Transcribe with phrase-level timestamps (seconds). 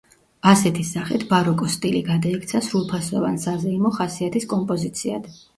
[0.51, 5.33] ასეთი სახით ბაროკოს სტილი გადაიქცა სრულფასოვან, საზეიმო ხასიათის კომპოზიციად.